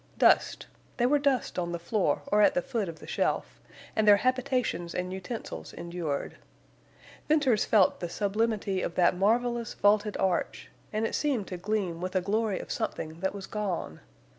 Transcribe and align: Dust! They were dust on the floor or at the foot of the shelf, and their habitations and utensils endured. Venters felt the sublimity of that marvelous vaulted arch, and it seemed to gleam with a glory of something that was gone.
Dust! 0.17 0.65
They 0.97 1.05
were 1.05 1.19
dust 1.19 1.59
on 1.59 1.73
the 1.73 1.77
floor 1.77 2.23
or 2.31 2.41
at 2.41 2.55
the 2.55 2.63
foot 2.63 2.89
of 2.89 2.97
the 2.97 3.05
shelf, 3.05 3.61
and 3.95 4.07
their 4.07 4.17
habitations 4.17 4.95
and 4.95 5.13
utensils 5.13 5.73
endured. 5.73 6.37
Venters 7.27 7.65
felt 7.65 7.99
the 7.99 8.09
sublimity 8.09 8.81
of 8.81 8.95
that 8.95 9.15
marvelous 9.15 9.75
vaulted 9.75 10.17
arch, 10.17 10.71
and 10.91 11.05
it 11.05 11.13
seemed 11.13 11.45
to 11.49 11.57
gleam 11.57 12.01
with 12.01 12.15
a 12.15 12.21
glory 12.21 12.57
of 12.59 12.71
something 12.71 13.19
that 13.19 13.35
was 13.35 13.45
gone. 13.45 13.99